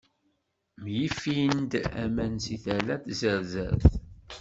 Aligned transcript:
Myeffin-d 0.81 1.71
aman 2.03 2.33
si 2.45 2.57
tala 2.63 2.95
n 2.99 3.03
tzerzert. 3.11 3.83